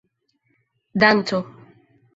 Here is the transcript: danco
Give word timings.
danco 1.01 1.39